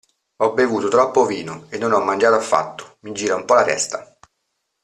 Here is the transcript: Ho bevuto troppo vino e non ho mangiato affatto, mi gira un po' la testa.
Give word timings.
Ho 0.39 0.53
bevuto 0.55 0.87
troppo 0.87 1.27
vino 1.27 1.67
e 1.69 1.77
non 1.77 1.91
ho 1.91 2.03
mangiato 2.03 2.33
affatto, 2.33 2.97
mi 3.01 3.11
gira 3.11 3.35
un 3.35 3.45
po' 3.45 3.53
la 3.53 3.63
testa. 3.65 4.17